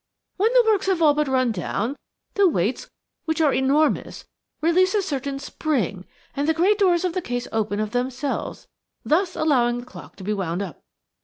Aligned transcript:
When 0.37 0.51
the 0.53 0.63
works 0.65 0.87
have 0.87 0.99
all 0.99 1.13
but 1.13 1.27
run 1.27 1.51
down, 1.51 1.95
the 2.33 2.49
weights–which 2.49 3.39
are 3.39 3.53
enormous–release 3.53 4.95
a 4.95 5.01
certain 5.03 5.37
spring, 5.37 6.07
and 6.35 6.49
the 6.49 6.55
great 6.55 6.79
doors 6.79 7.05
of 7.05 7.13
the 7.13 7.21
case 7.21 7.47
open 7.51 7.79
of 7.79 7.91
themselves, 7.91 8.67
thus 9.05 9.35
allowing 9.35 9.79
the 9.81 9.85
clock 9.85 10.15
to 10.15 10.23
be 10.23 10.33
wound 10.33 10.63
up. 10.63 10.81